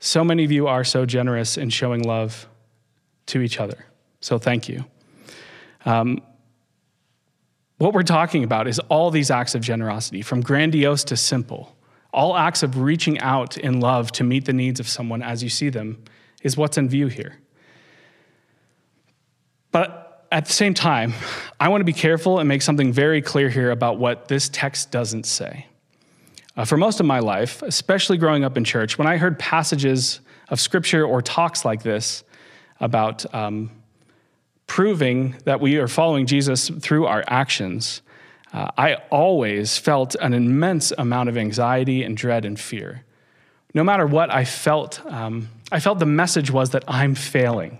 so 0.04 0.24
many 0.24 0.44
of 0.44 0.52
you 0.52 0.68
are 0.68 0.84
so 0.84 1.06
generous 1.06 1.58
in 1.58 1.70
showing 1.70 2.02
love 2.02 2.48
to 3.28 3.40
each 3.40 3.60
other. 3.60 3.86
So 4.20 4.40
thank 4.40 4.68
you. 4.68 4.84
Um, 5.86 6.22
what 7.78 7.94
we're 7.94 8.02
talking 8.02 8.44
about 8.44 8.68
is 8.68 8.80
all 8.90 9.12
these 9.12 9.30
acts 9.30 9.54
of 9.54 9.62
generosity, 9.62 10.24
from 10.24 10.42
grandiose 10.42 11.04
to 11.06 11.16
simple. 11.16 11.76
All 12.12 12.36
acts 12.36 12.64
of 12.64 12.80
reaching 12.80 13.20
out 13.20 13.58
in 13.58 13.80
love 13.80 14.12
to 14.14 14.24
meet 14.24 14.46
the 14.46 14.54
needs 14.54 14.80
of 14.80 14.88
someone 14.88 15.22
as 15.22 15.44
you 15.44 15.50
see 15.50 15.70
them 15.70 16.04
is 16.42 16.58
what's 16.58 16.80
in 16.80 16.90
view 16.90 17.06
here. 17.06 17.38
But 19.72 20.28
at 20.32 20.46
the 20.48 20.54
same 20.54 20.74
time, 20.74 21.14
I 21.60 21.70
want 21.70 21.82
to 21.82 21.86
be 21.86 21.94
careful 21.94 22.40
and 22.40 22.50
make 22.50 22.64
something 22.64 22.92
very 22.92 23.22
clear 23.22 23.50
here 23.50 23.70
about 23.70 24.00
what 24.00 24.28
this 24.30 24.50
text 24.50 24.90
doesn't 24.90 25.28
say. 25.28 25.68
Uh, 26.58 26.66
for 26.66 26.78
most 26.78 27.00
of 27.00 27.06
my 27.06 27.20
life, 27.20 27.62
especially 27.62 28.18
growing 28.18 28.44
up 28.44 28.58
in 28.58 28.64
church, 28.64 28.98
when 28.98 29.08
I 29.08 29.18
heard 29.18 29.40
passages 29.40 30.20
of 30.50 30.60
scripture 30.60 31.06
or 31.06 31.22
talks 31.22 31.64
like 31.64 31.84
this 31.84 32.24
about 32.80 33.34
um, 33.34 33.72
proving 34.68 35.36
that 35.46 35.62
we 35.62 35.78
are 35.78 35.88
following 35.88 36.26
Jesus 36.26 36.70
through 36.70 37.06
our 37.06 37.24
actions, 37.28 38.02
uh, 38.54 38.68
I 38.78 38.96
always 39.10 39.78
felt 39.78 40.16
an 40.16 40.34
immense 40.34 40.92
amount 40.98 41.30
of 41.30 41.38
anxiety 41.38 42.04
and 42.04 42.18
dread 42.18 42.44
and 42.44 42.60
fear. 42.60 43.06
No 43.74 43.84
matter 43.86 44.06
what 44.06 44.30
I 44.30 44.44
felt, 44.44 45.00
um, 45.06 45.48
I 45.72 45.80
felt 45.80 46.00
the 46.00 46.06
message 46.06 46.52
was 46.52 46.72
that 46.72 46.84
I'm 46.88 47.16
failing. 47.16 47.80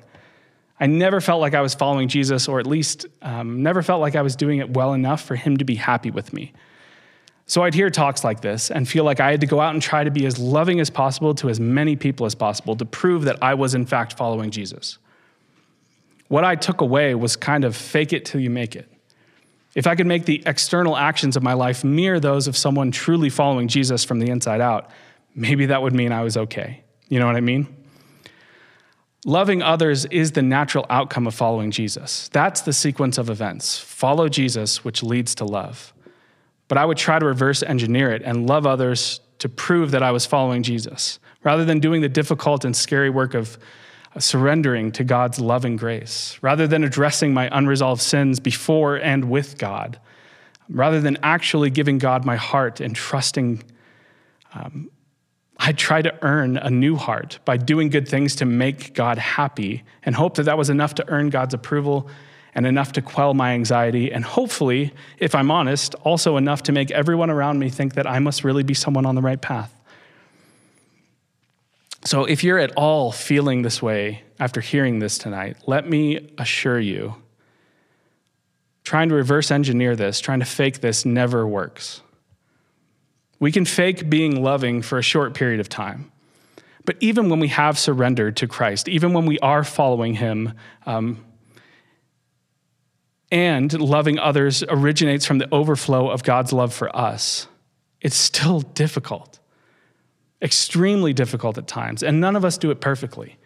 I 0.80 0.86
never 0.86 1.20
felt 1.20 1.42
like 1.42 1.54
I 1.54 1.62
was 1.62 1.76
following 1.76 2.08
Jesus, 2.08 2.48
or 2.48 2.60
at 2.62 2.66
least 2.66 3.06
um, 3.22 3.62
never 3.62 3.84
felt 3.84 4.00
like 4.00 4.16
I 4.16 4.22
was 4.22 4.38
doing 4.38 4.60
it 4.60 4.70
well 4.70 4.94
enough 4.94 5.22
for 5.22 5.36
him 5.36 5.58
to 5.58 5.66
be 5.66 5.76
happy 5.76 6.10
with 6.10 6.32
me. 6.32 6.54
So 7.46 7.64
I'd 7.64 7.74
hear 7.74 7.90
talks 7.90 8.24
like 8.24 8.42
this 8.42 8.72
and 8.72 8.88
feel 8.88 9.04
like 9.04 9.20
I 9.20 9.32
had 9.32 9.42
to 9.42 9.48
go 9.48 9.60
out 9.60 9.74
and 9.74 9.82
try 9.82 10.04
to 10.04 10.12
be 10.12 10.26
as 10.26 10.40
loving 10.40 10.80
as 10.80 10.90
possible 10.90 11.36
to 11.36 11.50
as 11.50 11.60
many 11.60 11.96
people 11.96 12.26
as 12.26 12.36
possible 12.36 12.76
to 12.78 12.86
prove 12.86 13.26
that 13.26 13.38
I 13.42 13.56
was, 13.56 13.76
in 13.76 13.86
fact, 13.86 14.18
following 14.18 14.52
Jesus. 14.52 14.98
What 16.28 16.46
I 16.46 16.56
took 16.56 16.80
away 16.80 17.14
was 17.14 17.36
kind 17.36 17.66
of 17.66 17.76
fake 17.76 18.14
it 18.14 18.24
till 18.24 18.40
you 18.40 18.50
make 18.50 18.76
it. 18.76 18.88
If 19.76 19.88
I 19.88 19.96
could 19.96 20.08
make 20.08 20.26
the 20.26 20.44
external 20.46 20.96
actions 20.96 21.36
of 21.36 21.44
my 21.44 21.54
life 21.54 21.84
mirror 21.84 22.20
those 22.20 22.48
of 22.48 22.56
someone 22.56 22.92
truly 22.92 23.30
following 23.30 23.68
Jesus 23.68 24.04
from 24.04 24.20
the 24.20 24.30
inside 24.30 24.62
out, 24.62 24.90
maybe 25.36 25.66
that 25.68 25.82
would 25.82 25.94
mean 25.94 26.12
I 26.12 26.24
was 26.24 26.38
okay. 26.38 26.84
You 27.10 27.20
know 27.20 27.26
what 27.26 27.36
I 27.36 27.42
mean? 27.42 27.68
Loving 29.26 29.62
others 29.62 30.06
is 30.06 30.32
the 30.32 30.42
natural 30.42 30.86
outcome 30.90 31.28
of 31.28 31.36
following 31.36 31.70
Jesus. 31.70 32.30
That's 32.30 32.62
the 32.62 32.74
sequence 32.74 33.18
of 33.18 33.30
events. 33.30 33.78
Follow 33.78 34.30
Jesus, 34.30 34.84
which 34.84 35.04
leads 35.04 35.36
to 35.36 35.46
love. 35.46 35.94
But 36.72 36.78
I 36.78 36.86
would 36.86 36.98
try 36.98 37.20
to 37.20 37.26
reverse 37.26 37.64
engineer 37.64 38.14
it 38.14 38.22
and 38.22 38.48
love 38.48 38.66
others 38.66 39.20
to 39.40 39.50
prove 39.50 39.92
that 39.92 40.02
I 40.02 40.12
was 40.12 40.26
following 40.26 40.64
Jesus, 40.64 41.20
rather 41.44 41.66
than 41.66 41.82
doing 41.82 42.00
the 42.00 42.08
difficult 42.08 42.64
and 42.64 42.74
scary 42.74 43.10
work 43.10 43.34
of 43.34 43.60
surrendering 44.18 44.94
to 44.94 45.04
God's 45.04 45.38
loving 45.38 45.76
grace, 45.76 46.40
rather 46.42 46.68
than 46.68 46.86
addressing 46.86 47.34
my 47.34 47.50
unresolved 47.52 48.02
sins 48.02 48.40
before 48.40 48.96
and 48.96 49.26
with 49.26 49.58
God, 49.58 50.00
rather 50.70 51.02
than 51.02 51.18
actually 51.24 51.72
giving 51.72 51.98
God 51.98 52.24
my 52.24 52.38
heart 52.38 52.80
and 52.80 52.96
trusting. 52.96 53.64
Um, 54.54 54.90
I 55.58 55.74
try 55.74 56.02
to 56.02 56.18
earn 56.22 56.56
a 56.56 56.70
new 56.70 56.96
heart 56.96 57.40
by 57.44 57.58
doing 57.58 57.90
good 57.90 58.08
things 58.08 58.38
to 58.38 58.46
make 58.46 58.94
God 58.94 59.18
happy 59.18 59.84
and 60.04 60.16
hope 60.16 60.36
that 60.36 60.44
that 60.44 60.58
was 60.58 60.70
enough 60.70 60.96
to 60.96 61.10
earn 61.10 61.32
God's 61.32 61.54
approval 61.54 62.10
and 62.54 62.66
enough 62.66 62.92
to 62.94 63.02
quell 63.02 63.34
my 63.34 63.54
anxiety, 63.54 64.12
and 64.12 64.24
hopefully, 64.26 64.94
if 65.18 65.36
I'm 65.36 65.50
honest, 65.52 65.96
also 66.04 66.38
enough 66.38 66.64
to 66.64 66.72
make 66.72 66.92
everyone 66.92 67.30
around 67.30 67.60
me 67.60 67.70
think 67.70 67.94
that 67.94 68.06
I 68.06 68.20
must 68.20 68.44
really 68.44 68.64
be 68.64 68.74
someone 68.74 69.06
on 69.06 69.16
the 69.16 69.22
right 69.22 69.42
path. 69.42 69.74
So, 72.04 72.26
if 72.26 72.44
you're 72.44 72.58
at 72.60 72.72
all 72.76 73.12
feeling 73.12 73.62
this 73.62 73.82
way 73.82 74.24
after 74.40 74.60
hearing 74.60 75.00
this 75.00 75.18
tonight, 75.18 75.58
let 75.68 75.88
me 75.88 76.34
assure 76.38 76.80
you 76.80 77.16
trying 78.84 79.10
to 79.10 79.16
reverse 79.16 79.52
engineer 79.52 79.96
this, 79.96 80.20
trying 80.20 80.40
to 80.40 80.46
fake 80.46 80.82
this, 80.82 81.06
never 81.06 81.48
works. 81.48 82.02
We 83.40 83.52
can 83.52 83.66
fake 83.66 84.10
being 84.10 84.44
loving 84.44 84.82
for 84.82 84.98
a 84.98 85.04
short 85.04 85.34
period 85.34 85.60
of 85.60 85.70
time. 85.70 86.12
But 86.86 86.98
even 87.00 87.30
when 87.30 87.40
we 87.40 87.48
have 87.50 87.78
surrendered 87.78 88.36
to 88.38 88.48
Christ, 88.48 88.88
even 88.88 89.14
when 89.14 89.26
we 89.26 89.38
are 89.40 89.64
following 89.64 90.16
Him, 90.16 90.54
um, 90.86 91.24
and 93.32 93.72
loving 93.80 94.20
others 94.20 94.64
originates 94.68 95.26
from 95.26 95.38
the 95.38 95.48
overflow 95.52 96.10
of 96.10 96.24
God's 96.24 96.52
love 96.52 96.74
for 96.74 96.94
us, 96.96 97.48
it's 98.02 98.18
still 98.18 98.62
difficult 98.62 99.40
extremely 100.42 101.14
difficult 101.14 101.58
at 101.58 101.68
times, 101.68 102.02
and 102.02 102.20
none 102.20 102.36
of 102.36 102.44
us 102.44 102.58
do 102.58 102.72
it 102.72 102.82
perfectly. 102.82 103.38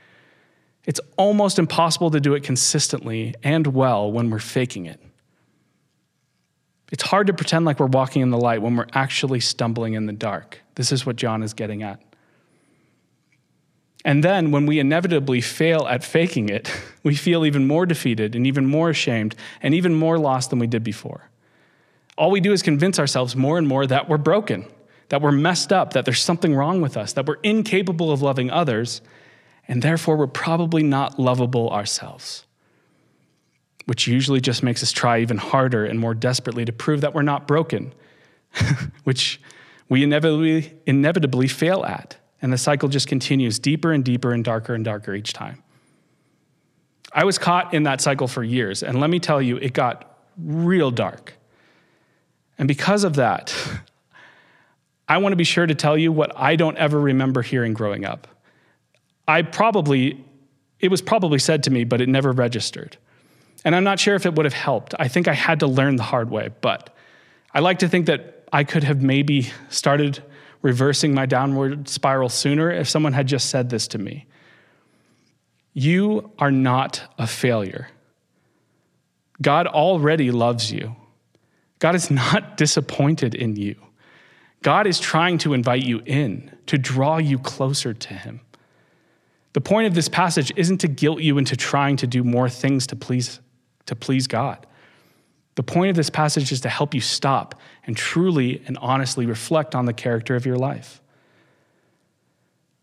It's 0.86 1.00
almost 1.18 1.60
impossible 1.60 2.12
to 2.12 2.20
do 2.20 2.36
it 2.36 2.44
consistently 2.44 3.36
and 3.44 3.68
well 3.68 4.12
when 4.12 4.30
we're 4.30 4.40
faking 4.40 4.86
it. 4.86 5.02
It's 6.92 7.04
hard 7.04 7.28
to 7.28 7.34
pretend 7.34 7.66
like 7.66 7.80
we're 7.80 7.88
walking 7.88 8.22
in 8.22 8.30
the 8.30 8.38
light 8.38 8.62
when 8.62 8.76
we're 8.76 8.88
actually 8.94 9.40
stumbling 9.40 9.96
in 9.96 10.06
the 10.06 10.14
dark. 10.14 10.62
This 10.76 10.92
is 10.92 11.06
what 11.06 11.16
John 11.16 11.42
is 11.44 11.54
getting 11.54 11.84
at. 11.84 12.02
And 14.06 14.24
then 14.24 14.52
when 14.52 14.66
we 14.66 14.80
inevitably 14.80 15.42
fail 15.42 15.86
at 15.90 16.06
faking 16.06 16.48
it, 16.48 16.72
we 17.04 17.16
feel 17.16 17.46
even 17.46 17.68
more 17.68 17.86
defeated 17.86 18.36
and 18.36 18.48
even 18.48 18.66
more 18.66 18.90
ashamed 18.90 19.36
and 19.62 19.74
even 19.74 19.94
more 19.94 20.18
lost 20.18 20.52
than 20.52 20.60
we 20.60 20.68
did 20.68 20.84
before. 20.84 21.30
All 22.18 22.32
we 22.32 22.40
do 22.40 22.54
is 22.54 22.62
convince 22.62 23.00
ourselves 23.00 23.36
more 23.36 23.58
and 23.58 23.68
more 23.68 23.86
that 23.86 24.08
we're 24.08 24.18
broken 24.18 24.68
that 25.10 25.22
we're 25.22 25.32
messed 25.32 25.72
up, 25.72 25.94
that 25.94 26.06
there's 26.06 26.22
something 26.22 26.56
wrong 26.56 26.82
with 26.82 26.98
us, 26.98 27.14
that 27.14 27.26
we're 27.26 27.40
incapable 27.44 28.12
of 28.12 28.22
loving 28.22 28.50
others, 28.50 29.02
and 29.68 29.82
therefore 29.82 30.16
we're 30.16 30.28
probably 30.28 30.84
not 30.84 31.20
lovable 31.20 31.70
ourselves. 31.70 32.46
Which 33.86 34.08
usually 34.08 34.42
just 34.42 34.64
makes 34.64 34.82
us 34.82 34.92
try 34.92 35.20
even 35.20 35.38
harder 35.38 35.86
and 35.86 36.00
more 36.00 36.16
desperately 36.16 36.66
to 36.66 36.74
prove 36.74 37.02
that 37.02 37.14
we're 37.14 37.22
not 37.22 37.48
broken, 37.48 37.94
which 39.04 39.40
we 39.90 40.04
inevitably, 40.04 40.74
inevitably 40.88 41.48
fail 41.48 41.86
at. 41.86 42.18
And 42.42 42.52
the 42.52 42.58
cycle 42.58 42.90
just 42.90 43.08
continues 43.08 43.60
deeper 43.60 43.92
and 43.92 44.04
deeper 44.04 44.34
and 44.34 44.44
darker 44.44 44.74
and 44.74 44.84
darker 44.84 45.16
each 45.16 45.34
time. 45.34 45.64
I 47.12 47.24
was 47.24 47.38
caught 47.38 47.74
in 47.74 47.84
that 47.84 48.02
cycle 48.02 48.28
for 48.28 48.44
years, 48.44 48.84
and 48.84 49.00
let 49.00 49.10
me 49.10 49.20
tell 49.20 49.42
you, 49.42 49.58
it 49.58 49.74
got 49.74 50.20
real 50.38 50.92
dark. 50.92 51.34
And 52.58 52.68
because 52.68 53.04
of 53.04 53.16
that, 53.16 53.56
I 55.08 55.18
want 55.20 55.34
to 55.34 55.38
be 55.38 55.44
sure 55.44 55.66
to 55.66 55.76
tell 55.76 55.98
you 55.98 56.12
what 56.12 56.32
I 56.36 56.56
don't 56.56 56.78
ever 56.78 57.00
remember 57.00 57.42
hearing 57.42 57.74
growing 57.74 58.06
up. 58.06 58.28
I 59.28 59.44
probably, 59.44 60.24
it 60.80 60.90
was 60.90 61.02
probably 61.02 61.40
said 61.40 61.64
to 61.64 61.72
me, 61.72 61.84
but 61.84 62.02
it 62.02 62.10
never 62.10 62.32
registered. 62.32 62.98
And 63.64 63.76
I'm 63.76 63.84
not 63.84 64.00
sure 64.00 64.16
if 64.16 64.26
it 64.26 64.36
would 64.36 64.46
have 64.46 64.54
helped. 64.54 64.94
I 65.00 65.08
think 65.08 65.28
I 65.28 65.34
had 65.34 65.60
to 65.62 65.68
learn 65.68 65.96
the 65.96 66.04
hard 66.04 66.30
way, 66.30 66.50
but 66.62 66.96
I 67.54 67.60
like 67.60 67.80
to 67.80 67.88
think 67.88 68.08
that 68.08 68.48
I 68.52 68.64
could 68.64 68.84
have 68.84 69.02
maybe 69.02 69.50
started 69.70 70.22
reversing 70.66 71.14
my 71.14 71.28
downward 71.28 71.88
spiral 71.88 72.28
sooner 72.28 72.72
if 72.72 72.90
someone 72.90 73.14
had 73.14 73.28
just 73.28 73.52
said 73.52 73.70
this 73.70 73.88
to 73.88 74.00
me. 74.00 74.26
You 75.76 76.32
are 76.40 76.50
not 76.50 77.04
a 77.20 77.28
failure. 77.28 77.90
God 79.40 79.68
already 79.68 80.32
loves 80.32 80.72
you. 80.72 80.96
God 81.78 81.94
is 81.94 82.10
not 82.10 82.58
disappointed 82.64 83.36
in 83.36 83.56
you. 83.56 83.76
God 84.64 84.88
is 84.88 85.00
trying 85.00 85.38
to 85.40 85.54
invite 85.54 85.84
you 85.84 86.02
in, 86.04 86.52
to 86.66 86.80
draw 86.80 87.20
you 87.20 87.38
closer 87.38 87.94
to 87.94 88.14
Him. 88.16 88.42
The 89.54 89.62
point 89.62 89.86
of 89.86 89.94
this 89.94 90.10
passage 90.10 90.52
isn't 90.56 90.80
to 90.80 90.88
guilt 90.88 91.22
you 91.22 91.38
into 91.38 91.56
trying 91.56 91.96
to 91.98 92.08
do 92.08 92.24
more 92.24 92.50
things 92.50 92.88
to 92.88 92.96
please, 92.96 93.40
to 93.86 93.96
please 93.96 94.26
God. 94.26 94.66
The 95.56 95.64
point 95.64 95.90
of 95.90 95.96
this 95.96 96.10
passage 96.10 96.52
is 96.52 96.62
to 96.62 96.70
help 96.70 96.94
you 96.94 97.02
stop 97.02 97.60
and 97.86 97.96
truly 97.96 98.62
and 98.68 98.78
honestly 98.80 99.26
reflect 99.26 99.74
on 99.74 99.86
the 99.86 99.94
character 99.94 100.36
of 100.36 100.46
your 100.46 100.58
life. 100.58 101.02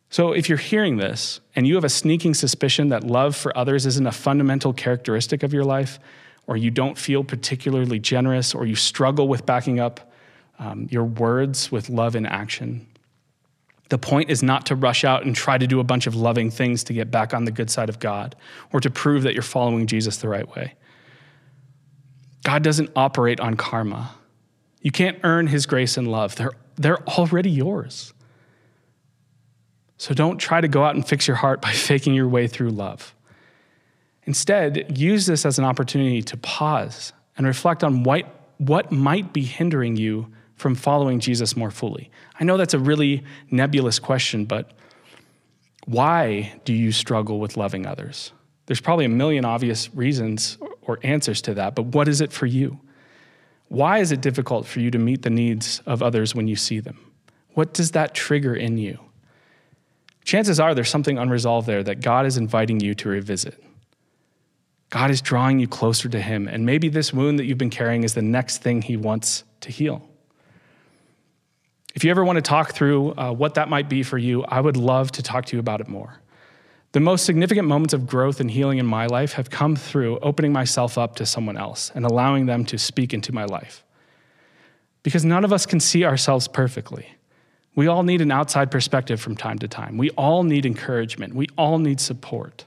So, 0.09 0.33
if 0.33 0.49
you're 0.49 0.59
hearing 0.59 0.99
this 0.99 1.41
and 1.57 1.67
you 1.67 1.75
have 1.77 1.85
a 1.85 1.89
sneaking 1.89 2.35
suspicion 2.35 2.91
that 2.91 3.05
love 3.05 3.35
for 3.35 3.57
others 3.57 3.87
isn't 3.87 4.07
a 4.07 4.13
fundamental 4.13 4.73
characteristic 4.73 5.43
of 5.43 5.55
your 5.55 5.65
life, 5.65 5.99
or 6.47 6.57
you 6.57 6.71
don't 6.71 6.99
feel 6.99 7.25
particularly 7.25 7.99
generous, 7.99 8.55
or 8.55 8.67
you 8.67 8.75
struggle 8.75 9.29
with 9.29 9.47
backing 9.47 9.81
up 9.81 10.13
um, 10.59 10.87
your 10.91 11.05
words 11.05 11.73
with 11.73 11.89
love 11.89 12.15
in 12.15 12.27
action. 12.27 12.87
The 13.89 13.99
point 13.99 14.31
is 14.31 14.43
not 14.43 14.67
to 14.67 14.75
rush 14.75 15.05
out 15.05 15.25
and 15.25 15.35
try 15.35 15.59
to 15.59 15.67
do 15.67 15.81
a 15.81 15.85
bunch 15.85 16.07
of 16.07 16.15
loving 16.15 16.51
things 16.51 16.85
to 16.85 16.93
get 16.93 17.11
back 17.11 17.35
on 17.35 17.45
the 17.45 17.51
good 17.51 17.71
side 17.71 17.89
of 17.89 17.99
God 17.99 18.37
or 18.73 18.81
to 18.81 18.91
prove 18.91 19.23
that 19.23 19.35
you're 19.35 19.43
following 19.43 19.87
Jesus 19.87 20.19
the 20.19 20.29
right 20.29 20.49
way. 20.55 20.75
God 22.43 22.63
doesn't 22.63 22.91
operate 22.97 23.41
on 23.41 23.57
karma. 23.57 24.15
You 24.81 24.91
can't 24.91 25.19
earn 25.23 25.47
his 25.47 25.67
grace 25.67 25.97
and 25.97 26.09
love, 26.09 26.37
they're, 26.37 26.53
they're 26.77 27.03
already 27.09 27.51
yours. 27.51 28.13
So 29.97 30.15
don't 30.15 30.39
try 30.39 30.61
to 30.61 30.67
go 30.67 30.85
out 30.85 30.97
and 30.97 31.07
fix 31.07 31.29
your 31.29 31.37
heart 31.37 31.63
by 31.63 31.71
faking 31.73 32.15
your 32.15 32.29
way 32.29 32.49
through 32.49 32.71
love. 32.71 33.15
Instead, 34.25 34.99
use 34.99 35.27
this 35.27 35.47
as 35.47 35.59
an 35.59 35.65
opportunity 35.65 36.23
to 36.23 36.37
pause 36.37 37.13
and 37.37 37.47
reflect 37.47 37.83
on 37.85 38.03
what, 38.03 38.25
what 38.59 38.91
might 38.93 39.33
be 39.33 39.43
hindering 39.43 39.97
you 39.97 40.27
from 40.57 40.75
following 40.75 41.21
Jesus 41.21 41.57
more 41.57 41.71
fully? 41.71 42.11
I 42.39 42.45
know 42.45 42.57
that's 42.57 42.75
a 42.75 42.79
really 42.79 43.25
nebulous 43.51 43.99
question, 43.99 44.45
but 44.45 44.73
why 45.87 46.53
do 46.65 46.73
you 46.73 46.93
struggle 46.93 47.41
with 47.41 47.57
loving 47.57 47.87
others? 47.87 48.33
There's 48.67 48.81
probably 48.81 49.05
a 49.05 49.09
million 49.09 49.45
obvious 49.45 49.93
reasons 49.95 50.59
or 50.83 50.99
answers 51.03 51.41
to 51.43 51.55
that, 51.55 51.75
but 51.75 51.87
what 51.87 52.09
is 52.09 52.21
it 52.21 52.33
for 52.33 52.47
you? 52.47 52.81
Why 53.69 53.99
is 53.99 54.13
it 54.13 54.21
difficult 54.21 54.67
for 54.67 54.81
you 54.81 54.91
to 54.91 54.99
meet 54.99 55.23
the 55.23 55.31
needs 55.31 55.81
of 55.87 56.03
others 56.03 56.35
when 56.35 56.49
you 56.49 56.57
see 56.57 56.81
them? 56.81 56.99
What 57.55 57.73
does 57.73 57.93
that 57.93 58.15
trigger 58.15 58.55
in 58.55 58.79
you? 58.79 58.99
Chances 60.25 60.61
are 60.61 60.75
there's 60.75 60.91
something 60.91 61.19
unresolved 61.19 61.67
there 61.67 61.83
that 61.83 62.01
God 62.01 62.27
is 62.27 62.37
inviting 62.37 62.81
you 62.81 62.95
to 62.97 63.09
revisit. 63.09 63.63
God 64.91 65.11
is 65.11 65.23
drawing 65.23 65.59
you 65.59 65.67
closer 65.67 66.09
to 66.09 66.21
Him, 66.21 66.47
and 66.47 66.67
maybe 66.67 66.89
this 66.89 67.13
wound 67.13 67.39
that 67.39 67.47
you've 67.47 67.59
been 67.59 67.71
carrying 67.71 68.05
is 68.05 68.15
the 68.15 68.23
next 68.23 68.59
thing 68.59 68.83
He 68.83 68.97
wants 68.97 69.45
to 69.63 69.71
heal. 69.71 70.07
If 71.95 72.05
you 72.05 72.11
ever 72.11 72.25
want 72.25 72.37
to 72.37 72.43
talk 72.43 72.73
through 72.73 73.13
uh, 73.15 73.33
what 73.33 73.55
that 73.55 73.69
might 73.69 73.89
be 73.89 74.03
for 74.03 74.19
you, 74.19 74.45
I 74.45 74.61
would 74.61 74.77
love 74.77 75.13
to 75.13 75.23
talk 75.23 75.47
to 75.47 75.57
you 75.57 75.61
about 75.61 75.81
it 75.81 75.89
more. 75.89 76.22
The 76.93 77.01
most 77.01 77.25
significant 77.25 77.67
moments 77.67 77.95
of 77.95 78.07
growth 78.07 78.39
and 78.39 78.51
healing 78.51 78.79
in 78.79 78.87
my 78.87 79.07
life 79.07 79.33
have 79.33 79.49
come 79.49 79.77
through 79.77 80.19
opening 80.21 80.53
myself 80.53 80.99
up 80.99 81.17
to 81.17 81.27
someone 81.27 81.57
else 81.57 81.91
and 81.95 82.05
allowing 82.05 82.47
them 82.47 82.65
to 82.67 82.79
speak 82.79 83.15
into 83.15 83.33
my 83.33 83.47
life. 83.47 83.83
Because 85.03 85.25
none 85.25 85.45
of 85.45 85.53
us 85.53 85.65
can 85.65 85.81
see 85.81 86.05
ourselves 86.05 86.49
perfectly. 86.49 87.07
We 87.75 87.87
all 87.87 88.03
need 88.03 88.21
an 88.21 88.31
outside 88.31 88.71
perspective 88.71 89.21
from 89.21 89.37
time 89.37 89.59
to 89.61 89.69
time. 89.69 89.97
We 89.97 90.11
all 90.11 90.43
need 90.43 90.67
encouragement. 90.67 91.35
We 91.35 91.47
all 91.57 91.79
need 91.79 91.99
support. 91.99 92.67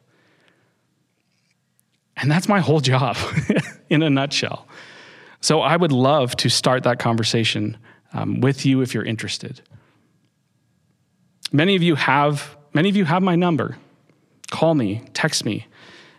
And 2.17 2.31
that's 2.31 2.49
my 2.49 2.59
whole 2.59 2.79
job 2.91 3.15
in 3.89 4.01
a 4.01 4.09
nutshell. 4.09 4.67
So 5.39 5.61
I 5.61 5.77
would 5.77 5.91
love 5.91 6.35
to 6.37 6.49
start 6.49 6.83
that 6.83 6.97
conversation 6.97 7.77
um, 8.13 8.41
with 8.41 8.65
you 8.65 8.81
if 8.81 8.95
you're 8.95 9.03
interested. 9.03 9.61
Many 11.51 11.75
of 11.75 11.83
you 11.83 11.93
have 11.93 12.57
many 12.73 12.89
of 12.89 12.95
you 12.95 13.05
have 13.05 13.21
my 13.21 13.35
number. 13.35 13.77
Call 14.55 14.73
me, 14.73 15.01
text 15.13 15.43
me. 15.43 15.67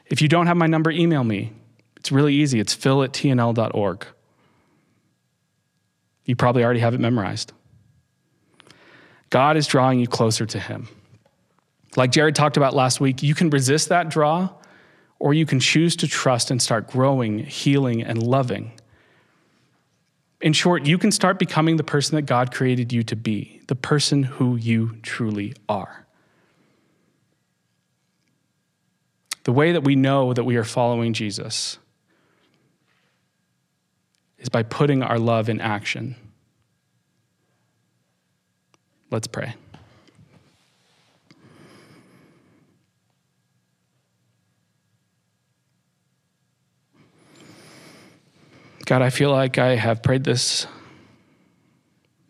If 0.05 0.21
you 0.21 0.29
don't 0.29 0.47
have 0.47 0.59
my 0.59 0.67
number, 0.67 0.91
email 0.91 1.25
me. 1.25 1.55
It's 1.97 2.13
really 2.13 2.35
easy. 2.35 2.61
It's 2.61 2.75
phil 2.75 3.03
at 3.03 3.15
tnl.org. 3.15 4.07
You 6.27 6.37
probably 6.37 6.63
already 6.63 6.81
have 6.81 6.93
it 6.93 7.01
memorized. 7.01 7.55
God 9.31 9.57
is 9.57 9.67
drawing 9.67 10.01
you 10.01 10.07
closer 10.07 10.45
to 10.45 10.59
Him. 10.59 10.87
Like 11.97 12.13
Jared 12.13 12.35
talked 12.35 12.59
about 12.59 12.75
last 12.75 13.01
week, 13.01 13.23
you 13.23 13.35
can 13.35 13.49
resist 13.49 13.89
that 13.89 14.11
draw, 14.11 14.51
or 15.19 15.33
you 15.33 15.47
can 15.47 15.59
choose 15.59 15.97
to 15.97 16.07
trust 16.07 16.51
and 16.51 16.61
start 16.61 16.89
growing, 16.89 17.39
healing, 17.39 18.03
and 18.03 18.23
loving. 18.23 18.73
In 20.43 20.53
short, 20.53 20.85
you 20.85 20.99
can 20.99 21.11
start 21.11 21.39
becoming 21.39 21.79
the 21.79 21.85
person 21.85 22.17
that 22.17 22.27
God 22.27 22.53
created 22.53 22.93
you 22.93 23.03
to 23.05 23.17
be, 23.17 23.63
the 23.69 23.77
person 23.77 24.25
who 24.25 24.57
you 24.57 24.99
truly 25.01 25.55
are. 25.71 26.06
The 29.47 29.53
way 29.53 29.71
that 29.71 29.85
we 29.85 29.95
know 29.95 30.33
that 30.33 30.43
we 30.43 30.57
are 30.57 30.65
following 30.65 31.13
Jesus 31.13 31.79
is 34.39 34.49
by 34.49 34.65
putting 34.65 35.05
our 35.05 35.21
love 35.21 35.49
in 35.49 35.61
action. 35.61 36.17
Let's 39.09 39.29
pray. 39.29 39.55
God, 48.85 49.01
I 49.01 49.11
feel 49.11 49.31
like 49.31 49.59
I 49.59 49.77
have 49.77 50.03
prayed 50.03 50.25
this 50.25 50.67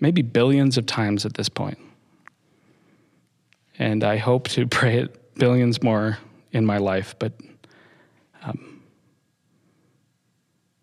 maybe 0.00 0.20
billions 0.20 0.76
of 0.76 0.84
times 0.84 1.24
at 1.24 1.32
this 1.32 1.48
point. 1.48 1.78
And 3.78 4.04
I 4.04 4.18
hope 4.18 4.48
to 4.48 4.66
pray 4.66 4.98
it 4.98 5.34
billions 5.36 5.82
more 5.82 6.18
in 6.56 6.64
my 6.64 6.78
life. 6.78 7.14
But 7.18 7.34
um, 8.42 8.82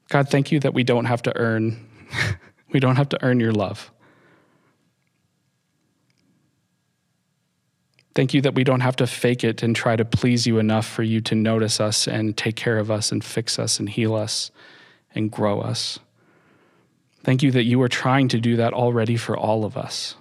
God, 0.09 0.29
thank 0.29 0.51
you 0.51 0.59
that 0.59 0.73
we 0.73 0.83
don't 0.83 1.05
have 1.05 1.23
to 1.23 1.35
earn, 1.35 1.89
we 2.71 2.79
don't 2.79 2.95
have 2.95 3.09
to 3.09 3.23
earn 3.25 3.39
your 3.39 3.51
love. 3.51 3.91
Thank 8.15 8.35
you 8.35 8.41
that 8.41 8.53
we 8.53 8.63
don't 8.63 8.81
have 8.81 8.95
to 8.97 9.07
fake 9.07 9.43
it 9.43 9.63
and 9.63 9.75
try 9.75 9.95
to 9.95 10.05
please 10.05 10.45
you 10.45 10.59
enough 10.59 10.85
for 10.85 11.01
you 11.01 11.19
to 11.21 11.33
notice 11.33 11.79
us 11.79 12.07
and 12.07 12.37
take 12.37 12.55
care 12.55 12.77
of 12.77 12.91
us 12.91 13.11
and 13.11 13.23
fix 13.23 13.57
us 13.57 13.79
and 13.79 13.89
heal 13.89 14.13
us 14.13 14.51
and 15.15 15.31
grow 15.31 15.61
us. 15.61 15.97
Thank 17.23 17.41
you 17.41 17.49
that 17.51 17.63
you 17.63 17.81
are 17.81 17.87
trying 17.87 18.27
to 18.27 18.39
do 18.39 18.55
that 18.57 18.73
already 18.73 19.17
for 19.17 19.35
all 19.35 19.65
of 19.65 19.75
us. 19.75 20.13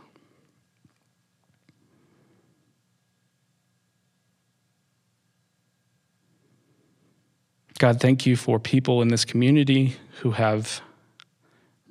God, 7.82 7.98
thank 7.98 8.26
you 8.26 8.36
for 8.36 8.60
people 8.60 9.02
in 9.02 9.08
this 9.08 9.24
community 9.24 9.96
who 10.20 10.30
have 10.30 10.80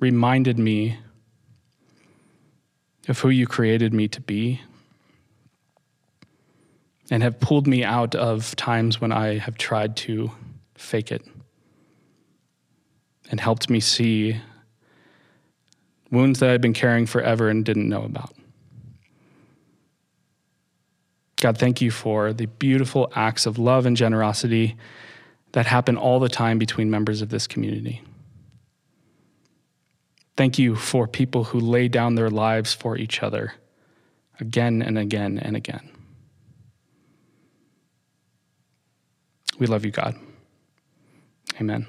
reminded 0.00 0.58
me 0.58 0.96
of 3.08 3.18
who 3.18 3.28
you 3.28 3.46
created 3.46 3.92
me 3.92 4.08
to 4.08 4.22
be 4.22 4.62
and 7.10 7.22
have 7.22 7.38
pulled 7.40 7.66
me 7.66 7.84
out 7.84 8.14
of 8.14 8.56
times 8.56 9.02
when 9.02 9.12
I 9.12 9.36
have 9.36 9.58
tried 9.58 9.94
to 9.98 10.30
fake 10.76 11.12
it 11.12 11.26
and 13.30 13.38
helped 13.38 13.68
me 13.68 13.78
see 13.78 14.40
wounds 16.10 16.38
that 16.38 16.48
I've 16.48 16.62
been 16.62 16.72
carrying 16.72 17.04
forever 17.04 17.50
and 17.50 17.66
didn't 17.66 17.90
know 17.90 18.04
about. 18.04 18.34
God, 21.38 21.58
thank 21.58 21.82
you 21.82 21.90
for 21.90 22.32
the 22.32 22.46
beautiful 22.46 23.12
acts 23.14 23.44
of 23.44 23.58
love 23.58 23.84
and 23.84 23.94
generosity 23.94 24.78
that 25.52 25.66
happen 25.66 25.96
all 25.96 26.18
the 26.18 26.28
time 26.28 26.58
between 26.58 26.90
members 26.90 27.22
of 27.22 27.28
this 27.28 27.46
community. 27.46 28.02
Thank 30.36 30.58
you 30.58 30.74
for 30.76 31.06
people 31.06 31.44
who 31.44 31.60
lay 31.60 31.88
down 31.88 32.14
their 32.14 32.30
lives 32.30 32.72
for 32.72 32.96
each 32.96 33.22
other 33.22 33.54
again 34.40 34.82
and 34.82 34.98
again 34.98 35.38
and 35.38 35.56
again. 35.56 35.90
We 39.58 39.66
love 39.66 39.84
you, 39.84 39.90
God. 39.90 40.16
Amen. 41.60 41.86